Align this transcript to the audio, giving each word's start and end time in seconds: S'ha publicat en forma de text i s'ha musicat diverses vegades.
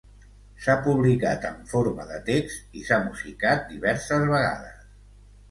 S'ha 0.61 0.75
publicat 0.85 1.45
en 1.49 1.59
forma 1.73 2.07
de 2.13 2.17
text 2.31 2.81
i 2.81 2.87
s'ha 2.89 2.99
musicat 3.05 3.63
diverses 3.75 4.27
vegades. 4.35 4.83